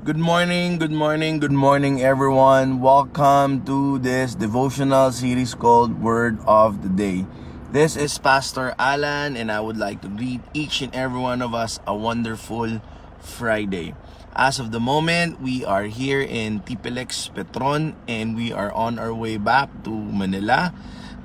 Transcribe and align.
Good 0.00 0.16
morning, 0.16 0.80
good 0.80 0.96
morning, 0.96 1.44
good 1.44 1.52
morning, 1.52 2.00
everyone. 2.00 2.80
Welcome 2.80 3.68
to 3.68 4.00
this 4.00 4.32
devotional 4.32 5.12
series 5.12 5.52
called 5.52 6.00
Word 6.00 6.40
of 6.48 6.80
the 6.80 6.88
Day. 6.88 7.28
This 7.68 8.00
is 8.00 8.16
Pastor 8.16 8.72
Alan, 8.80 9.36
and 9.36 9.52
I 9.52 9.60
would 9.60 9.76
like 9.76 10.00
to 10.00 10.08
greet 10.08 10.40
each 10.56 10.80
and 10.80 10.88
every 10.96 11.20
one 11.20 11.44
of 11.44 11.52
us 11.52 11.84
a 11.86 11.92
wonderful 11.92 12.80
Friday. 13.20 13.92
As 14.32 14.56
of 14.56 14.72
the 14.72 14.80
moment, 14.80 15.36
we 15.36 15.68
are 15.68 15.84
here 15.84 16.24
in 16.24 16.64
Tipelex 16.64 17.36
Petron, 17.36 17.92
and 18.08 18.32
we 18.32 18.56
are 18.56 18.72
on 18.72 18.98
our 18.98 19.12
way 19.12 19.36
back 19.36 19.68
to 19.84 19.92
Manila. 19.92 20.72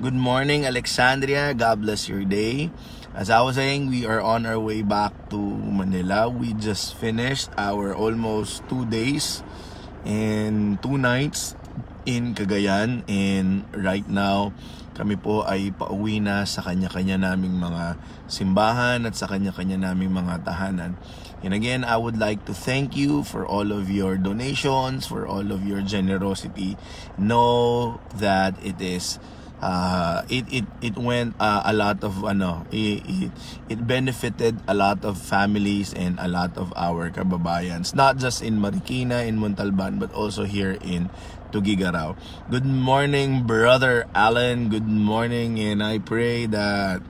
Good 0.04 0.20
morning, 0.20 0.68
Alexandria. 0.68 1.56
God 1.56 1.80
bless 1.80 2.12
your 2.12 2.28
day. 2.28 2.76
As 3.16 3.32
I 3.32 3.40
was 3.48 3.56
saying, 3.56 3.88
we 3.88 4.04
are 4.04 4.20
on 4.20 4.44
our 4.44 4.60
way 4.60 4.84
back 4.84 5.32
to 5.32 5.40
Manila. 5.40 6.28
We 6.28 6.52
just 6.52 7.00
finished 7.00 7.48
our 7.56 7.96
almost 7.96 8.68
two 8.68 8.84
days 8.92 9.40
and 10.04 10.76
two 10.84 11.00
nights 11.00 11.56
in 12.04 12.36
Cagayan. 12.36 13.08
And 13.08 13.64
right 13.72 14.04
now, 14.04 14.52
kami 15.00 15.16
po 15.16 15.48
ay 15.48 15.72
pauwi 15.72 16.20
na 16.20 16.44
sa 16.44 16.60
kanya-kanya 16.60 17.16
naming 17.16 17.56
mga 17.56 17.96
simbahan 18.28 19.08
at 19.08 19.16
sa 19.16 19.32
kanya-kanya 19.32 19.80
naming 19.80 20.12
mga 20.12 20.44
tahanan. 20.44 21.00
And 21.40 21.56
again, 21.56 21.88
I 21.88 21.96
would 21.96 22.20
like 22.20 22.44
to 22.52 22.54
thank 22.54 23.00
you 23.00 23.24
for 23.24 23.48
all 23.48 23.72
of 23.72 23.88
your 23.88 24.20
donations, 24.20 25.08
for 25.08 25.24
all 25.24 25.56
of 25.56 25.64
your 25.64 25.80
generosity. 25.80 26.76
Know 27.16 27.96
that 28.20 28.60
it 28.60 28.76
is 28.84 29.24
uh, 29.66 30.22
it 30.30 30.46
it 30.54 30.66
it 30.86 30.94
went 30.94 31.34
uh, 31.42 31.66
a 31.66 31.74
lot 31.74 32.06
of 32.06 32.22
ano 32.22 32.70
it, 32.70 33.02
it, 33.10 33.32
it 33.66 33.80
benefited 33.90 34.62
a 34.70 34.78
lot 34.78 35.02
of 35.02 35.18
families 35.18 35.90
and 35.90 36.22
a 36.22 36.30
lot 36.30 36.54
of 36.54 36.70
our 36.78 37.10
kababayans 37.10 37.98
not 37.98 38.22
just 38.22 38.46
in 38.46 38.62
Marikina 38.62 39.26
in 39.26 39.42
Montalban 39.42 39.98
but 39.98 40.14
also 40.14 40.46
here 40.46 40.78
in 40.86 41.10
Tugigaraw. 41.50 42.14
Good 42.52 42.68
morning 42.68 43.48
brother 43.48 44.06
Alan. 44.14 44.70
Good 44.70 44.86
morning 44.86 45.58
and 45.58 45.82
I 45.82 45.98
pray 45.98 46.46
that 46.46 47.02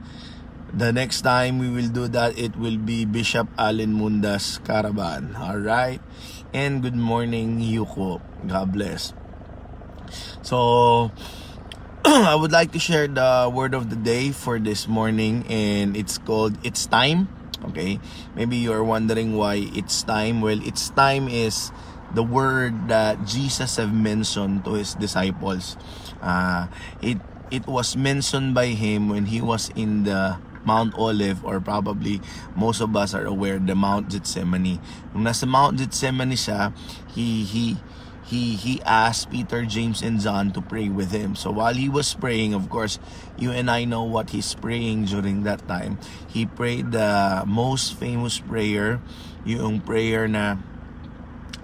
the 0.72 0.94
next 0.96 1.28
time 1.28 1.60
we 1.60 1.68
will 1.68 1.90
do 1.92 2.08
that 2.14 2.38
it 2.40 2.56
will 2.56 2.78
be 2.78 3.04
Bishop 3.04 3.52
Allen 3.60 4.00
Mundas 4.00 4.64
Caravan. 4.64 5.36
All 5.36 5.60
right? 5.60 6.00
And 6.54 6.80
good 6.80 6.96
morning 6.96 7.60
Yuko. 7.60 8.22
God 8.48 8.72
bless. 8.72 9.12
So 10.46 11.12
I 12.30 12.38
would 12.38 12.54
like 12.54 12.70
to 12.74 12.80
share 12.80 13.10
the 13.10 13.50
word 13.50 13.74
of 13.74 13.90
the 13.90 13.98
day 13.98 14.30
for 14.30 14.62
this 14.62 14.86
morning 14.86 15.42
and 15.50 15.98
it's 15.98 16.22
called 16.22 16.54
It's 16.62 16.86
Time. 16.86 17.26
Okay? 17.74 17.98
Maybe 18.38 18.62
you're 18.62 18.86
wondering 18.86 19.34
why 19.34 19.66
it's 19.74 20.06
time. 20.06 20.38
Well, 20.46 20.62
it's 20.62 20.94
time 20.94 21.26
is 21.26 21.74
the 22.14 22.22
word 22.22 22.94
that 22.94 23.26
Jesus 23.26 23.82
have 23.82 23.90
mentioned 23.90 24.70
to 24.70 24.78
his 24.78 24.94
disciples. 24.94 25.82
Uh, 26.22 26.70
it 27.02 27.18
it 27.50 27.66
was 27.66 27.98
mentioned 27.98 28.54
by 28.54 28.78
him 28.78 29.10
when 29.10 29.26
he 29.26 29.42
was 29.42 29.74
in 29.74 30.06
the 30.06 30.38
Mount 30.62 30.94
Olive 30.94 31.42
or 31.42 31.58
probably 31.58 32.22
most 32.54 32.86
of 32.86 32.94
us 32.94 33.18
are 33.18 33.26
aware 33.26 33.58
the 33.58 33.74
Mount 33.74 34.14
Gethsemane. 34.14 34.78
Nung 35.18 35.26
nasa 35.26 35.50
Mount 35.50 35.82
Gethsemane 35.82 36.38
siya, 36.38 36.70
he 37.18 37.42
he 37.42 37.82
he 38.26 38.58
he 38.58 38.82
asked 38.82 39.30
Peter, 39.30 39.64
James, 39.70 40.02
and 40.02 40.18
John 40.18 40.50
to 40.58 40.62
pray 40.62 40.90
with 40.90 41.14
him. 41.14 41.38
So 41.38 41.54
while 41.54 41.78
he 41.78 41.88
was 41.88 42.10
praying, 42.18 42.58
of 42.58 42.74
course, 42.74 42.98
you 43.38 43.54
and 43.54 43.70
I 43.70 43.86
know 43.86 44.02
what 44.02 44.34
he's 44.34 44.58
praying 44.58 45.06
during 45.14 45.46
that 45.46 45.70
time. 45.70 46.02
He 46.26 46.50
prayed 46.50 46.90
the 46.92 47.46
most 47.46 47.94
famous 47.94 48.42
prayer, 48.42 48.98
yung 49.46 49.80
prayer 49.80 50.26
na, 50.28 50.58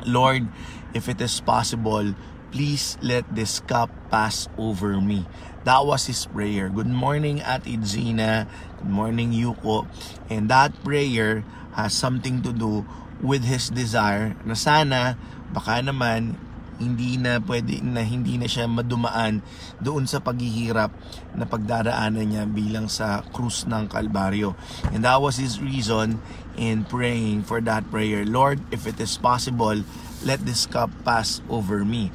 Lord, 0.06 0.46
if 0.94 1.10
it 1.10 1.18
is 1.18 1.42
possible, 1.42 2.14
please 2.54 2.98
let 3.02 3.26
this 3.34 3.60
cup 3.66 3.90
pass 4.14 4.46
over 4.58 5.02
me. 5.02 5.26
That 5.66 5.86
was 5.86 6.06
his 6.06 6.26
prayer. 6.30 6.70
Good 6.70 6.90
morning, 6.90 7.42
Ate 7.42 7.82
Gina. 7.82 8.46
Good 8.78 8.90
morning, 8.90 9.34
Yuko. 9.34 9.90
And 10.30 10.50
that 10.50 10.78
prayer 10.86 11.42
has 11.74 11.94
something 11.94 12.42
to 12.46 12.54
do 12.54 12.86
with 13.22 13.46
his 13.46 13.70
desire 13.70 14.34
na 14.42 14.58
sana 14.58 15.14
baka 15.54 15.86
naman 15.86 16.36
hindi 16.82 17.22
na 17.22 17.38
pwede 17.38 17.86
na 17.86 18.02
hindi 18.02 18.42
na 18.42 18.50
siya 18.50 18.66
madumaan 18.66 19.46
doon 19.78 20.10
sa 20.10 20.18
paghihirap 20.18 20.90
na 21.38 21.46
pagdaraanan 21.46 22.26
niya 22.26 22.44
bilang 22.50 22.90
sa 22.90 23.22
krus 23.30 23.70
ng 23.70 23.86
Kalbaryo. 23.86 24.58
And 24.90 25.06
that 25.06 25.22
was 25.22 25.38
his 25.38 25.62
reason 25.62 26.18
in 26.58 26.90
praying 26.90 27.46
for 27.46 27.62
that 27.70 27.86
prayer. 27.94 28.26
Lord, 28.26 28.66
if 28.74 28.90
it 28.90 28.98
is 28.98 29.14
possible, 29.22 29.86
let 30.26 30.42
this 30.42 30.66
cup 30.66 30.90
pass 31.06 31.46
over 31.46 31.86
me. 31.86 32.10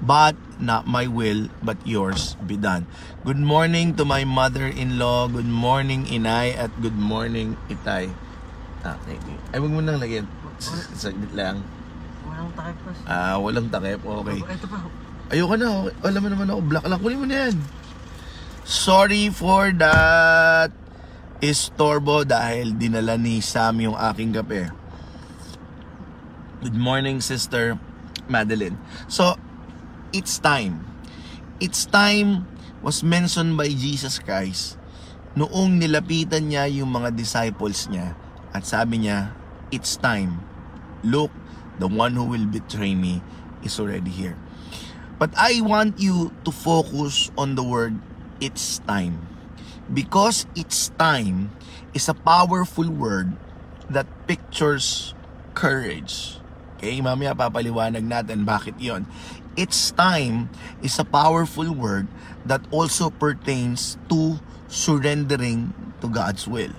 But 0.00 0.32
not 0.56 0.88
my 0.88 1.08
will, 1.08 1.52
but 1.60 1.76
yours 1.84 2.36
be 2.44 2.56
done. 2.56 2.88
Good 3.24 3.40
morning 3.40 3.96
to 4.00 4.08
my 4.08 4.24
mother-in-law. 4.24 5.28
Good 5.28 5.48
morning, 5.48 6.08
Inay. 6.08 6.56
At 6.56 6.72
good 6.80 6.96
morning, 6.96 7.60
Itay. 7.68 8.08
Ah, 8.80 8.96
thank 9.04 9.20
you. 9.28 9.36
Ay, 9.52 9.60
wag 9.60 9.72
mo 9.72 9.84
nang 9.84 10.00
lagyan. 10.00 10.24
Saglit 10.96 11.32
lang. 11.36 11.60
Walang 12.40 12.56
takip 12.56 12.76
pa. 12.80 12.90
Ah, 13.04 13.36
walang 13.36 13.68
takip. 13.68 14.00
Okay. 14.00 14.40
Ito 14.40 14.66
pa. 14.72 14.78
Ayoko 15.28 15.54
na. 15.60 15.66
okay. 15.84 15.92
Alam 16.08 16.20
mo 16.24 16.28
naman 16.32 16.46
ako, 16.48 16.60
black 16.64 16.84
lang. 16.88 17.00
Kunin 17.04 17.20
mo 17.20 17.26
na 17.28 17.36
yan. 17.44 17.54
Sorry 18.64 19.28
for 19.28 19.76
that. 19.76 20.72
Istorbo 21.40 22.24
dahil 22.24 22.76
dinala 22.76 23.20
ni 23.20 23.44
Sam 23.44 23.80
yung 23.84 23.96
aking 23.96 24.36
kape. 24.36 24.72
Good 26.64 26.76
morning, 26.76 27.20
Sister 27.20 27.76
Madeline. 28.28 28.76
So, 29.08 29.36
it's 30.12 30.36
time. 30.40 30.84
It's 31.60 31.88
time 31.88 32.48
was 32.80 33.04
mentioned 33.04 33.56
by 33.60 33.68
Jesus 33.68 34.16
Christ 34.20 34.80
noong 35.36 35.76
nilapitan 35.80 36.48
niya 36.48 36.68
yung 36.68 36.88
mga 36.92 37.12
disciples 37.12 37.88
niya 37.88 38.16
at 38.52 38.64
sabi 38.64 39.04
niya, 39.04 39.32
it's 39.72 39.96
time. 39.96 40.42
Look, 41.06 41.32
the 41.80 41.88
one 41.88 42.12
who 42.12 42.28
will 42.28 42.46
betray 42.46 42.94
me 42.94 43.24
is 43.64 43.80
already 43.80 44.12
here. 44.12 44.36
But 45.18 45.32
I 45.36 45.60
want 45.64 46.00
you 46.00 46.32
to 46.44 46.52
focus 46.52 47.32
on 47.36 47.56
the 47.56 47.64
word 47.64 47.96
it's 48.40 48.80
time. 48.84 49.20
Because 49.90 50.46
it's 50.54 50.92
time 51.00 51.50
is 51.92 52.08
a 52.08 52.14
powerful 52.14 52.88
word 52.88 53.34
that 53.90 54.06
pictures 54.28 55.12
courage. 55.52 56.38
Okay, 56.78 57.02
mamaya 57.04 57.36
papaliwanag 57.36 58.06
natin 58.06 58.48
bakit 58.48 58.78
yon. 58.80 59.04
It's 59.58 59.92
time 59.92 60.48
is 60.80 60.96
a 60.96 61.04
powerful 61.04 61.68
word 61.68 62.08
that 62.48 62.64
also 62.72 63.12
pertains 63.12 64.00
to 64.08 64.40
surrendering 64.70 65.74
to 66.00 66.08
God's 66.08 66.48
will. 66.48 66.72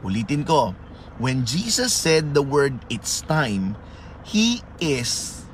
Ulitin 0.00 0.48
ko, 0.48 0.72
when 1.20 1.44
Jesus 1.44 1.92
said 1.92 2.32
the 2.32 2.40
word 2.40 2.78
it's 2.88 3.20
time, 3.26 3.76
He 4.24 4.64
is 4.80 5.44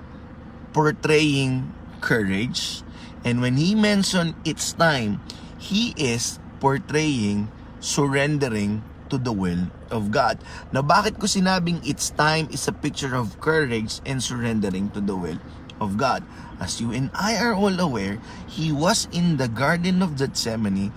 portraying 0.72 1.75
courage. 2.00 2.82
And 3.26 3.42
when 3.42 3.58
He 3.58 3.75
mentioned 3.75 4.38
it's 4.47 4.72
time, 4.72 5.20
He 5.58 5.92
is 5.98 6.38
portraying 6.62 7.50
surrendering 7.82 8.86
to 9.10 9.19
the 9.19 9.34
will 9.34 9.69
of 9.91 10.14
God. 10.14 10.38
Na 10.70 10.81
bakit 10.81 11.19
ko 11.19 11.26
sinabing 11.26 11.82
it's 11.82 12.14
time 12.14 12.47
is 12.54 12.70
a 12.70 12.72
picture 12.72 13.19
of 13.19 13.42
courage 13.42 13.98
and 14.06 14.22
surrendering 14.22 14.94
to 14.94 15.02
the 15.02 15.19
will 15.19 15.42
of 15.82 15.98
God. 15.98 16.22
As 16.62 16.78
you 16.78 16.92
and 16.94 17.10
I 17.16 17.37
are 17.41 17.56
all 17.56 17.75
aware, 17.81 18.22
He 18.47 18.70
was 18.70 19.10
in 19.10 19.37
the 19.37 19.48
Garden 19.50 20.00
of 20.00 20.14
Gethsemane 20.14 20.94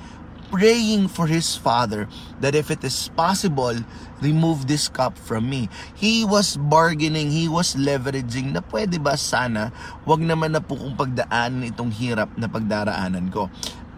praying 0.53 1.09
for 1.09 1.25
his 1.25 1.58
father 1.58 2.05
that 2.38 2.53
if 2.53 2.70
it 2.70 2.85
is 2.85 3.09
possible, 3.17 3.73
remove 4.22 4.70
this 4.70 4.85
cup 4.85 5.17
from 5.17 5.50
me. 5.50 5.66
He 5.97 6.22
was 6.22 6.61
bargaining, 6.61 7.34
he 7.34 7.50
was 7.50 7.73
leveraging 7.73 8.53
na 8.53 8.61
pwede 8.61 9.02
ba 9.02 9.17
sana 9.17 9.73
wag 10.05 10.22
naman 10.22 10.53
na 10.53 10.61
po 10.61 10.78
kong 10.78 10.94
pagdaanan 10.94 11.73
itong 11.73 11.90
hirap 11.90 12.29
na 12.38 12.46
pagdaraanan 12.46 13.34
ko. 13.34 13.50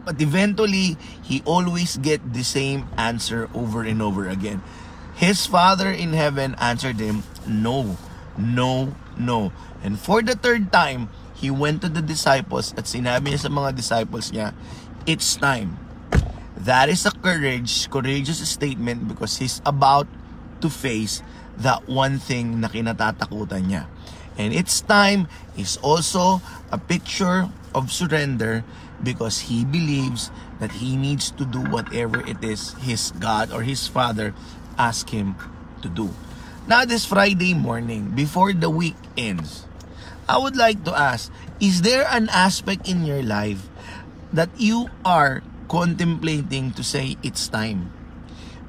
But 0.07 0.23
eventually, 0.23 0.95
he 1.19 1.43
always 1.43 1.99
get 1.99 2.23
the 2.23 2.47
same 2.47 2.87
answer 2.95 3.51
over 3.51 3.83
and 3.83 3.99
over 3.99 4.31
again. 4.31 4.63
His 5.19 5.43
father 5.43 5.91
in 5.91 6.15
heaven 6.15 6.55
answered 6.55 7.03
him, 7.03 7.27
no, 7.43 7.99
no, 8.39 8.95
no. 9.19 9.51
And 9.83 9.99
for 9.99 10.23
the 10.23 10.39
third 10.39 10.71
time, 10.71 11.11
he 11.35 11.51
went 11.51 11.83
to 11.83 11.89
the 11.91 12.05
disciples 12.05 12.71
at 12.79 12.87
sinabi 12.87 13.35
niya 13.35 13.43
sa 13.43 13.51
mga 13.51 13.75
disciples 13.75 14.31
niya, 14.31 14.55
it's 15.03 15.35
time 15.35 15.84
That 16.55 16.87
is 16.87 17.05
a 17.05 17.11
courage, 17.11 17.89
courageous 17.91 18.39
statement 18.47 19.07
because 19.07 19.37
he's 19.37 19.61
about 19.65 20.07
to 20.61 20.69
face 20.69 21.21
that 21.59 21.87
one 21.87 22.19
thing 22.19 22.63
na 22.63 22.71
kinatatakutan 22.71 23.67
niya. 23.67 23.83
And 24.35 24.51
its 24.51 24.79
time 24.83 25.27
is 25.55 25.77
also 25.79 26.43
a 26.71 26.79
picture 26.79 27.47
of 27.75 27.91
surrender 27.91 28.63
because 29.03 29.51
he 29.51 29.63
believes 29.63 30.31
that 30.59 30.79
he 30.79 30.95
needs 30.95 31.31
to 31.35 31.43
do 31.43 31.59
whatever 31.59 32.23
it 32.23 32.39
is 32.43 32.75
his 32.79 33.11
God 33.19 33.51
or 33.51 33.63
his 33.63 33.87
Father 33.87 34.33
ask 34.79 35.11
him 35.11 35.35
to 35.83 35.87
do. 35.87 36.11
Now, 36.67 36.83
this 36.83 37.05
Friday 37.05 37.53
morning, 37.53 38.11
before 38.15 38.51
the 38.51 38.71
week 38.71 38.97
ends, 39.15 39.67
I 40.27 40.39
would 40.39 40.55
like 40.55 40.83
to 40.85 40.93
ask, 40.95 41.31
is 41.59 41.83
there 41.83 42.07
an 42.09 42.27
aspect 42.33 42.89
in 42.89 43.05
your 43.05 43.21
life 43.21 43.69
that 44.33 44.49
you 44.57 44.89
are 45.05 45.43
contemplating 45.67 46.71
to 46.73 46.83
say 46.83 47.17
it's 47.23 47.47
time? 47.47 47.91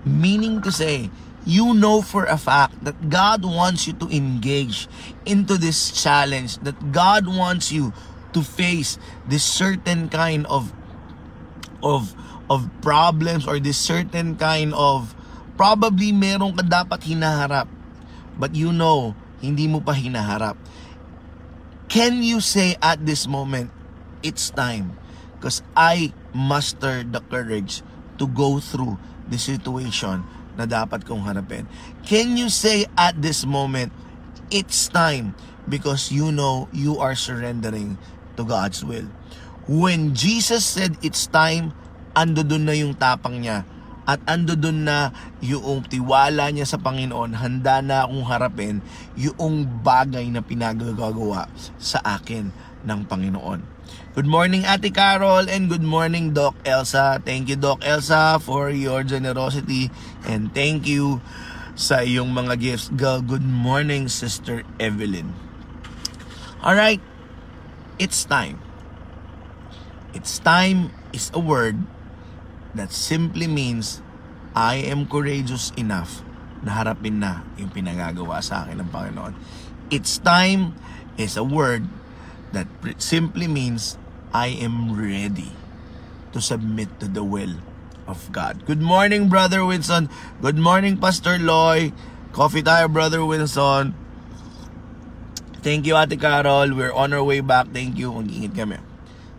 Meaning 0.04 0.62
to 0.62 0.70
say, 0.70 1.10
you 1.46 1.74
know 1.74 2.02
for 2.02 2.26
a 2.26 2.36
fact 2.36 2.82
that 2.84 3.08
God 3.08 3.44
wants 3.46 3.86
you 3.86 3.94
to 4.02 4.06
engage 4.10 4.88
into 5.24 5.56
this 5.56 5.90
challenge, 5.94 6.58
that 6.66 6.92
God 6.92 7.30
wants 7.30 7.70
you 7.70 7.94
to 8.34 8.42
face 8.42 8.98
this 9.24 9.46
certain 9.46 10.10
kind 10.10 10.44
of 10.52 10.74
of 11.82 12.12
of 12.50 12.68
problems 12.82 13.46
or 13.46 13.58
this 13.58 13.78
certain 13.78 14.36
kind 14.36 14.74
of 14.74 15.14
probably 15.56 16.12
meron 16.12 16.52
ka 16.52 16.62
dapat 16.66 17.00
hinaharap 17.06 17.64
but 18.36 18.52
you 18.52 18.70
know 18.70 19.16
hindi 19.40 19.64
mo 19.64 19.80
pa 19.80 19.96
hinaharap 19.96 20.58
can 21.88 22.20
you 22.20 22.42
say 22.44 22.76
at 22.84 23.00
this 23.08 23.24
moment 23.24 23.72
it's 24.20 24.52
time 24.52 24.94
because 25.46 25.62
I 25.78 26.10
muster 26.34 27.06
the 27.06 27.22
courage 27.22 27.86
to 28.18 28.26
go 28.26 28.58
through 28.58 28.98
the 29.30 29.38
situation 29.38 30.26
na 30.58 30.66
dapat 30.66 31.06
kong 31.06 31.22
harapin 31.22 31.70
can 32.02 32.34
you 32.34 32.50
say 32.50 32.90
at 32.98 33.14
this 33.22 33.46
moment 33.46 33.94
it's 34.50 34.90
time 34.90 35.38
because 35.70 36.10
you 36.10 36.34
know 36.34 36.66
you 36.74 36.98
are 36.98 37.14
surrendering 37.14 37.94
to 38.34 38.42
God's 38.42 38.82
will. 38.82 39.06
When 39.70 40.18
Jesus 40.18 40.66
said 40.66 40.98
it's 40.98 41.30
time 41.30 41.70
ando 42.18 42.42
doon 42.42 42.66
na 42.66 42.74
yung 42.74 42.98
tapang 42.98 43.38
niya. 43.38 43.62
At 44.06 44.22
ando 44.30 44.54
doon 44.54 44.86
na 44.86 45.10
yung 45.42 45.82
tiwala 45.82 46.50
niya 46.54 46.62
sa 46.62 46.78
Panginoon, 46.78 47.34
handa 47.42 47.82
na 47.82 48.06
akong 48.06 48.22
harapin 48.22 48.78
yung 49.18 49.66
bagay 49.82 50.30
na 50.30 50.46
pinagagawa 50.46 51.50
sa 51.74 51.98
akin 52.02 52.54
ng 52.86 53.00
Panginoon. 53.10 53.75
Good 54.16 54.24
morning 54.24 54.64
Ate 54.64 54.88
Carol 54.94 55.44
and 55.50 55.68
good 55.68 55.84
morning 55.84 56.32
Doc 56.32 56.56
Elsa. 56.64 57.20
Thank 57.20 57.52
you 57.52 57.56
Doc 57.60 57.84
Elsa 57.84 58.40
for 58.40 58.72
your 58.72 59.04
generosity 59.04 59.92
and 60.24 60.48
thank 60.56 60.88
you 60.88 61.20
sa 61.76 62.00
iyong 62.00 62.32
mga 62.32 62.56
gifts. 62.56 62.88
Good 62.88 63.44
morning 63.44 64.08
Sister 64.08 64.64
Evelyn. 64.80 65.36
Alright, 66.64 67.04
it's 68.00 68.24
time. 68.24 68.58
It's 70.16 70.40
time 70.40 70.96
is 71.12 71.28
a 71.36 71.38
word 71.38 71.84
that 72.72 72.90
simply 72.90 73.44
means 73.44 74.00
I 74.56 74.80
am 74.80 75.04
courageous 75.04 75.76
enough 75.76 76.24
na 76.64 76.72
harapin 76.72 77.20
na 77.20 77.44
yung 77.60 77.68
pinagagawa 77.68 78.40
sa 78.40 78.64
akin 78.64 78.80
ng 78.80 78.88
Panginoon. 78.88 79.36
It's 79.92 80.16
time 80.16 80.72
is 81.20 81.36
a 81.36 81.44
word 81.44 81.84
that 82.52 82.68
simply 82.98 83.46
means 83.46 83.98
I 84.34 84.48
am 84.48 84.94
ready 84.94 85.52
to 86.32 86.40
submit 86.40 87.00
to 87.00 87.08
the 87.08 87.24
will 87.24 87.58
of 88.06 88.30
God. 88.30 88.66
Good 88.66 88.82
morning, 88.82 89.28
Brother 89.28 89.64
Winston. 89.64 90.08
Good 90.42 90.58
morning, 90.58 90.98
Pastor 90.98 91.38
Loy. 91.38 91.92
Coffee 92.32 92.62
tayo, 92.62 92.92
Brother 92.92 93.24
Winston. 93.24 93.94
Thank 95.64 95.86
you, 95.86 95.96
Ate 95.98 96.14
Carol. 96.20 96.76
We're 96.76 96.94
on 96.94 97.10
our 97.12 97.24
way 97.24 97.40
back. 97.42 97.74
Thank 97.74 97.98
you. 97.98 98.14
Mag-ingat 98.14 98.54
kami. 98.54 98.78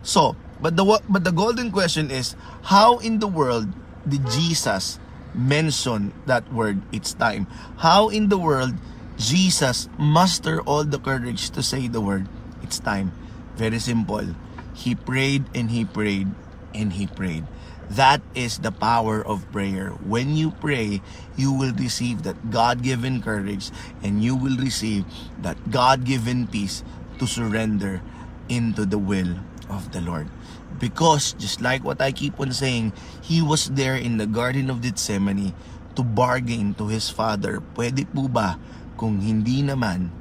So, 0.04 0.36
But 0.60 0.74
the 0.74 0.84
but 1.06 1.22
the 1.22 1.30
golden 1.30 1.70
question 1.70 2.10
is 2.10 2.34
how 2.74 2.98
in 2.98 3.22
the 3.22 3.30
world 3.30 3.70
did 4.02 4.26
Jesus 4.26 4.98
mention 5.34 6.10
that 6.26 6.50
word 6.50 6.82
it's 6.90 7.14
time? 7.14 7.46
How 7.78 8.10
in 8.10 8.26
the 8.26 8.38
world 8.38 8.74
Jesus 9.14 9.86
muster 9.98 10.58
all 10.66 10.82
the 10.82 10.98
courage 10.98 11.50
to 11.54 11.62
say 11.62 11.86
the 11.86 12.02
word 12.02 12.26
it's 12.68 12.76
time? 12.76 13.16
Very 13.56 13.80
simple. 13.80 14.36
He 14.76 14.92
prayed 14.92 15.48
and 15.56 15.72
he 15.72 15.88
prayed 15.88 16.28
and 16.76 16.92
he 16.92 17.08
prayed. 17.08 17.48
That 17.88 18.20
is 18.36 18.60
the 18.60 18.68
power 18.68 19.24
of 19.24 19.48
prayer. 19.48 19.96
When 20.04 20.36
you 20.36 20.52
pray, 20.52 21.00
you 21.40 21.56
will 21.56 21.72
receive 21.72 22.28
that 22.28 22.52
God 22.52 22.84
given 22.84 23.24
courage 23.24 23.72
and 24.04 24.20
you 24.20 24.36
will 24.36 24.60
receive 24.60 25.08
that 25.40 25.56
God 25.72 26.04
given 26.04 26.44
peace 26.44 26.84
to 27.16 27.24
surrender 27.24 28.04
into 28.52 28.84
the 28.84 29.00
will 29.00 29.40
of 29.72 29.96
the 29.96 30.04
Lord. 30.04 30.28
Because, 30.76 31.32
just 31.40 31.64
like 31.64 31.82
what 31.82 32.04
I 32.04 32.12
keep 32.12 32.36
on 32.38 32.52
saying, 32.52 32.92
He 33.24 33.40
was 33.40 33.72
there 33.72 33.96
in 33.96 34.20
the 34.20 34.28
Garden 34.28 34.68
of 34.68 34.84
Gethsemane 34.84 35.56
to 35.96 36.04
bargain 36.04 36.76
to 36.76 36.92
His 36.92 37.08
Father, 37.08 37.64
pwede 37.74 38.04
po 38.12 38.28
ba 38.28 38.60
kung 39.00 39.24
hindi 39.24 39.64
naman 39.64 40.12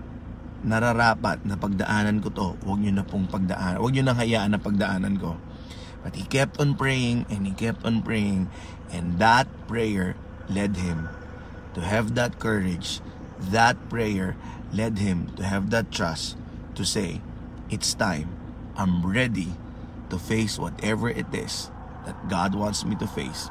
nararapat 0.66 1.46
na 1.46 1.60
pagdaanan 1.60 2.22
ko 2.24 2.30
to, 2.34 2.48
huwag 2.66 2.82
nyo 2.82 3.02
na 3.02 3.06
pong 3.06 3.30
pagdaanan, 3.30 3.78
huwag 3.78 3.94
nyo 3.94 4.04
nang 4.08 4.18
hayaan 4.18 4.54
na 4.56 4.62
pagdaanan 4.62 5.18
ko. 5.22 5.38
But 6.02 6.16
he 6.16 6.24
kept 6.24 6.58
on 6.62 6.80
praying 6.80 7.28
and 7.28 7.46
he 7.46 7.54
kept 7.54 7.84
on 7.84 8.02
praying 8.02 8.48
and 8.90 9.20
that 9.20 9.46
prayer 9.68 10.16
led 10.48 10.80
him 10.80 11.10
to 11.76 11.82
have 11.84 12.16
that 12.16 12.40
courage. 12.40 13.04
That 13.38 13.78
prayer 13.92 14.40
led 14.74 14.98
him 14.98 15.36
to 15.36 15.44
have 15.44 15.70
that 15.70 15.92
trust 15.92 16.38
to 16.76 16.86
say, 16.86 17.22
it's 17.70 17.94
time. 17.94 18.34
I'm 18.78 19.06
ready 19.06 19.58
to 20.10 20.18
face 20.18 20.58
whatever 20.58 21.10
it 21.10 21.28
is 21.34 21.70
that 22.06 22.30
God 22.30 22.56
wants 22.56 22.86
me 22.86 22.96
to 22.98 23.08
face. 23.08 23.50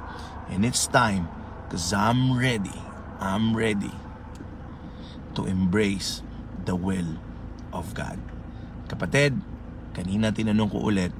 And 0.48 0.64
it's 0.64 0.86
time 0.86 1.28
because 1.66 1.92
I'm 1.92 2.38
ready. 2.38 2.74
I'm 3.20 3.56
ready 3.56 3.92
to 5.34 5.44
embrace 5.44 6.22
the 6.66 6.76
will 6.76 7.18
of 7.72 7.94
God. 7.94 8.20
Kapatid, 8.90 9.40
kanina 9.94 10.30
tinanong 10.34 10.70
ko 10.70 10.86
ulit, 10.86 11.14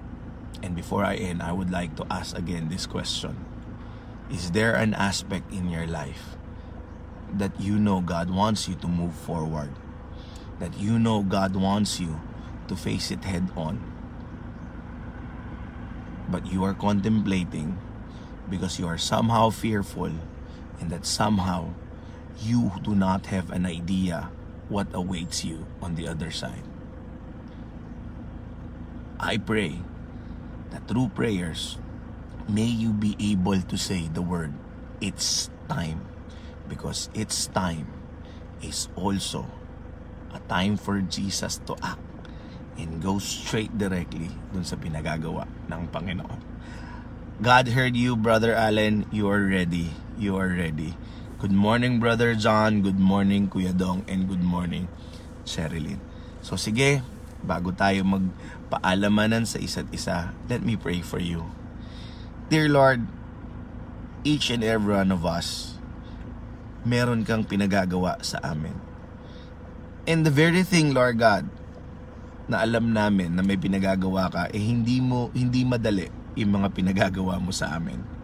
and 0.62 0.74
before 0.74 1.04
I 1.04 1.16
end, 1.16 1.42
I 1.42 1.52
would 1.52 1.70
like 1.70 1.96
to 1.96 2.04
ask 2.10 2.36
again 2.36 2.68
this 2.68 2.86
question. 2.86 3.46
Is 4.30 4.50
there 4.50 4.74
an 4.74 4.94
aspect 4.94 5.50
in 5.54 5.70
your 5.70 5.86
life 5.86 6.36
that 7.32 7.54
you 7.60 7.78
know 7.78 8.02
God 8.02 8.30
wants 8.30 8.68
you 8.68 8.74
to 8.82 8.88
move 8.88 9.14
forward? 9.14 9.70
That 10.58 10.76
you 10.78 10.98
know 10.98 11.22
God 11.22 11.54
wants 11.54 12.00
you 12.00 12.20
to 12.68 12.74
face 12.74 13.10
it 13.10 13.22
head 13.24 13.48
on? 13.54 13.96
but 16.28 16.46
you 16.50 16.64
are 16.64 16.74
contemplating 16.74 17.78
because 18.50 18.78
you 18.78 18.86
are 18.86 18.98
somehow 18.98 19.50
fearful 19.50 20.10
and 20.80 20.90
that 20.90 21.06
somehow 21.06 21.70
you 22.42 22.72
do 22.82 22.94
not 22.94 23.26
have 23.26 23.50
an 23.50 23.66
idea 23.66 24.30
what 24.68 24.88
awaits 24.92 25.44
you 25.44 25.66
on 25.80 25.94
the 25.94 26.08
other 26.08 26.30
side. 26.30 26.64
I 29.18 29.38
pray 29.38 29.80
that 30.70 30.88
through 30.88 31.16
prayers, 31.16 31.78
may 32.48 32.68
you 32.68 32.92
be 32.92 33.16
able 33.18 33.60
to 33.62 33.76
say 33.78 34.08
the 34.12 34.22
word, 34.22 34.52
it's 35.00 35.50
time. 35.68 36.04
Because 36.66 37.08
it's 37.14 37.46
time 37.46 37.86
is 38.58 38.88
also 38.98 39.46
a 40.34 40.40
time 40.50 40.76
for 40.76 41.00
Jesus 41.00 41.62
to 41.70 41.78
act 41.78 42.02
and 42.76 43.00
go 43.00 43.18
straight 43.22 43.70
directly 43.78 44.28
dun 44.50 44.66
sa 44.66 44.74
pinagagawa 44.74 45.46
ng 45.70 45.82
Panginoon. 45.94 46.40
God 47.38 47.68
heard 47.76 47.94
you, 47.94 48.16
Brother 48.16 48.56
Allen. 48.56 49.04
You 49.12 49.28
are 49.28 49.44
ready. 49.44 49.92
You 50.16 50.40
are 50.40 50.48
ready. 50.48 50.96
Good 51.36 51.52
morning, 51.52 52.00
Brother 52.00 52.32
John. 52.32 52.80
Good 52.80 52.96
morning, 52.96 53.52
Kuya 53.52 53.76
Dong. 53.76 54.08
And 54.08 54.24
good 54.24 54.40
morning, 54.40 54.88
Sherilyn. 55.44 56.00
So 56.40 56.56
sige, 56.56 57.04
bago 57.44 57.76
tayo 57.76 58.08
magpaalamanan 58.08 59.44
sa 59.44 59.60
isa't 59.60 59.92
isa, 59.92 60.32
let 60.48 60.64
me 60.64 60.80
pray 60.80 61.04
for 61.04 61.20
you. 61.20 61.44
Dear 62.48 62.72
Lord, 62.72 63.04
each 64.24 64.48
and 64.48 64.64
every 64.64 64.96
one 64.96 65.12
of 65.12 65.28
us, 65.28 65.76
meron 66.88 67.28
kang 67.28 67.44
pinagagawa 67.44 68.16
sa 68.24 68.40
amin. 68.40 68.80
And 70.08 70.24
the 70.24 70.32
very 70.32 70.64
thing, 70.64 70.96
Lord 70.96 71.20
God, 71.20 71.52
na 72.48 72.64
alam 72.64 72.96
namin 72.96 73.36
na 73.36 73.44
may 73.44 73.60
pinagagawa 73.60 74.32
ka, 74.32 74.42
eh 74.56 74.64
hindi 74.64 75.04
mo, 75.04 75.28
hindi 75.36 75.68
madali 75.68 76.08
yung 76.32 76.56
mga 76.56 76.72
pinagagawa 76.72 77.36
mo 77.36 77.52
sa 77.52 77.76
amin. 77.76 78.15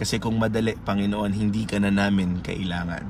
Kasi 0.00 0.16
kung 0.16 0.40
madali, 0.40 0.80
Panginoon, 0.80 1.36
hindi 1.36 1.68
ka 1.68 1.76
na 1.76 1.92
namin 1.92 2.40
kailangan. 2.40 3.04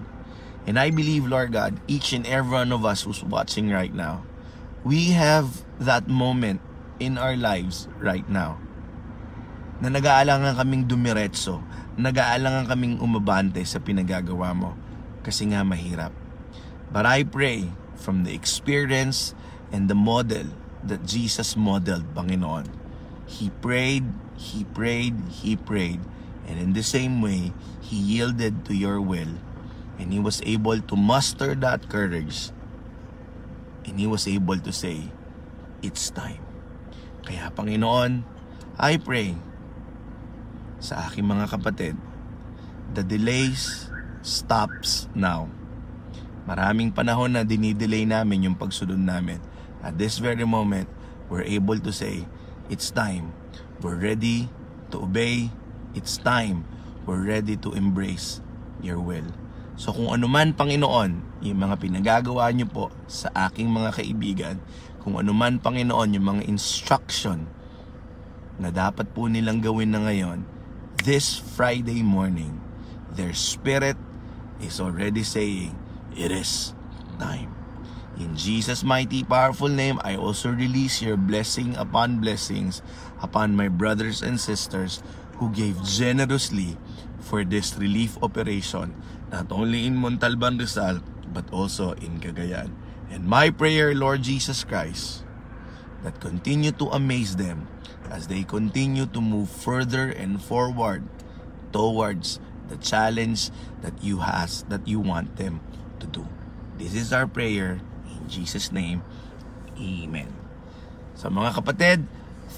And 0.67 0.75
I 0.75 0.91
believe, 0.91 1.23
Lord 1.23 1.55
God, 1.55 1.79
each 1.87 2.11
and 2.11 2.27
every 2.27 2.51
one 2.51 2.75
of 2.75 2.83
us 2.83 3.07
who's 3.07 3.23
watching 3.23 3.71
right 3.71 3.95
now, 3.95 4.27
we 4.83 5.15
have 5.15 5.63
that 5.79 6.11
moment 6.11 6.59
in 6.99 7.15
our 7.15 7.39
lives 7.39 7.87
right 8.03 8.27
now 8.27 8.59
na 9.81 9.89
nag-aalangan 9.89 10.61
kaming 10.61 10.85
dumiretso, 10.85 11.65
nag-aalangan 11.97 12.69
kaming 12.69 13.01
umabante 13.01 13.65
sa 13.65 13.81
pinagagawa 13.81 14.53
mo 14.53 14.77
kasi 15.25 15.49
nga 15.49 15.65
mahirap. 15.65 16.13
But 16.93 17.09
I 17.09 17.25
pray 17.25 17.73
from 17.97 18.29
the 18.29 18.37
experience 18.37 19.33
and 19.73 19.89
the 19.89 19.97
model 19.97 20.53
that 20.85 21.09
Jesus 21.09 21.57
modeled, 21.57 22.05
Panginoon. 22.13 22.69
He 23.25 23.49
prayed, 23.65 24.05
He 24.37 24.69
prayed, 24.69 25.17
He 25.33 25.57
prayed, 25.57 26.05
and 26.51 26.59
in 26.59 26.75
the 26.75 26.83
same 26.83 27.23
way, 27.23 27.55
He 27.79 28.19
yielded 28.19 28.67
to 28.67 28.75
your 28.75 28.99
will. 28.99 29.31
And 30.01 30.17
he 30.17 30.19
was 30.19 30.41
able 30.49 30.81
to 30.81 30.97
muster 30.97 31.53
that 31.61 31.93
courage. 31.93 32.49
And 33.85 34.01
he 34.01 34.09
was 34.09 34.25
able 34.25 34.57
to 34.57 34.73
say, 34.73 35.13
It's 35.85 36.09
time. 36.09 36.41
Kaya 37.21 37.53
Panginoon, 37.53 38.25
I 38.81 38.97
pray 38.97 39.37
sa 40.81 41.05
aking 41.05 41.29
mga 41.29 41.53
kapatid, 41.53 41.95
the 42.97 43.05
delays 43.05 43.93
stops 44.25 45.05
now. 45.13 45.53
Maraming 46.49 46.97
panahon 46.97 47.37
na 47.37 47.45
dinidelay 47.45 48.09
namin 48.09 48.49
yung 48.49 48.57
pagsunod 48.57 48.97
namin. 48.97 49.39
At 49.85 50.01
this 50.01 50.17
very 50.17 50.49
moment, 50.49 50.89
we're 51.29 51.45
able 51.45 51.77
to 51.77 51.93
say, 51.93 52.25
it's 52.73 52.89
time. 52.89 53.37
We're 53.85 54.01
ready 54.01 54.49
to 54.91 55.05
obey. 55.05 55.53
It's 55.91 56.23
time. 56.23 56.63
We're 57.03 57.27
ready 57.27 57.59
to 57.67 57.75
embrace 57.75 58.39
your 58.79 59.03
will. 59.03 59.27
So 59.75 59.91
kung 59.91 60.07
ano 60.07 60.31
man, 60.31 60.55
Panginoon, 60.55 61.43
yung 61.43 61.59
mga 61.59 61.83
pinagagawa 61.83 62.53
niyo 62.55 62.71
po 62.71 62.85
sa 63.11 63.33
aking 63.51 63.67
mga 63.67 63.99
kaibigan, 63.99 64.57
kung 65.03 65.19
ano 65.19 65.35
man, 65.35 65.59
Panginoon, 65.59 66.15
yung 66.15 66.27
mga 66.37 66.43
instruction 66.47 67.51
na 68.61 68.71
dapat 68.71 69.11
po 69.11 69.27
nilang 69.27 69.59
gawin 69.59 69.91
na 69.91 70.07
ngayon, 70.07 70.47
this 71.03 71.41
Friday 71.41 72.07
morning, 72.07 72.61
their 73.11 73.35
spirit 73.35 73.99
is 74.63 74.79
already 74.79 75.27
saying, 75.27 75.75
it 76.15 76.31
is 76.31 76.77
time. 77.19 77.51
In 78.21 78.37
Jesus' 78.37 78.85
mighty 78.85 79.25
powerful 79.25 79.73
name, 79.73 79.97
I 80.05 80.15
also 80.15 80.53
release 80.53 81.01
your 81.01 81.17
blessing 81.17 81.73
upon 81.81 82.21
blessings 82.21 82.85
upon 83.25 83.57
my 83.57 83.73
brothers 83.73 84.21
and 84.21 84.37
sisters 84.37 85.01
who 85.41 85.49
gave 85.49 85.81
generously 85.83 86.77
for 87.25 87.43
this 87.43 87.73
relief 87.81 88.21
operation, 88.21 88.93
not 89.33 89.49
only 89.49 89.89
in 89.89 89.97
Montalban 89.97 90.61
Rizal, 90.61 91.01
but 91.33 91.49
also 91.49 91.97
in 91.97 92.21
Cagayan. 92.21 92.69
And 93.09 93.25
my 93.25 93.49
prayer, 93.49 93.97
Lord 93.97 94.23
Jesus 94.23 94.63
Christ, 94.63 95.25
that 96.05 96.21
continue 96.21 96.77
to 96.77 96.93
amaze 96.93 97.35
them 97.41 97.67
as 98.13 98.29
they 98.29 98.45
continue 98.45 99.09
to 99.09 99.21
move 99.21 99.49
further 99.49 100.13
and 100.13 100.37
forward 100.37 101.09
towards 101.73 102.39
the 102.69 102.77
challenge 102.77 103.51
that 103.81 103.97
you 104.05 104.21
has 104.21 104.63
that 104.69 104.87
you 104.87 105.01
want 105.01 105.41
them 105.41 105.65
to 105.99 106.07
do. 106.07 106.29
This 106.77 106.95
is 106.95 107.13
our 107.17 107.27
prayer 107.27 107.81
in 108.07 108.29
Jesus 108.29 108.71
name. 108.71 109.03
Amen. 109.81 110.31
Sa 111.17 111.33
mga 111.33 111.57
kapatid, 111.57 112.05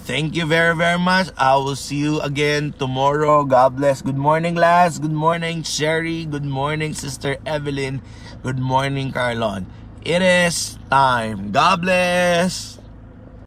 thank 0.04 0.34
you 0.34 0.46
very 0.46 0.74
very 0.74 0.98
much. 0.98 1.28
I 1.38 1.56
will 1.56 1.76
see 1.76 1.96
you 1.96 2.20
again 2.20 2.74
tomorrow. 2.78 3.44
God 3.44 3.76
bless. 3.76 4.02
Good 4.02 4.18
morning, 4.18 4.54
lads. 4.54 4.98
Good 4.98 5.12
morning, 5.14 5.62
Sherry. 5.62 6.24
Good 6.24 6.44
morning, 6.44 6.94
Sister 6.94 7.36
Evelyn. 7.46 8.02
Good 8.42 8.58
morning, 8.58 9.12
Carlon. 9.12 9.66
It 10.04 10.22
is 10.22 10.78
time. 10.90 11.52
God 11.52 11.82
bless. 11.82 12.81